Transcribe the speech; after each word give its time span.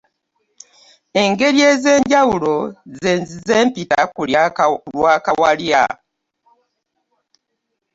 Engeri 1.21 1.59
ez'enjawulo 1.71 2.55
ze 2.99 3.11
nzize 3.21 3.57
mpita 3.67 4.01
ku 4.13 4.21
lwa 4.95 5.15
Kawalya. 5.25 5.83